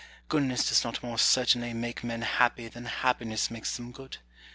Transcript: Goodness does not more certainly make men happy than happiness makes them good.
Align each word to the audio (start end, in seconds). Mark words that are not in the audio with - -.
Goodness 0.29 0.67
does 0.67 0.83
not 0.83 1.03
more 1.03 1.19
certainly 1.19 1.75
make 1.75 2.03
men 2.03 2.23
happy 2.23 2.67
than 2.67 2.85
happiness 2.85 3.51
makes 3.51 3.77
them 3.77 3.91
good. 3.91 4.17